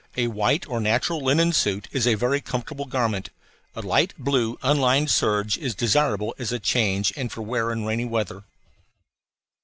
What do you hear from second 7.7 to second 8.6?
in rainy weather.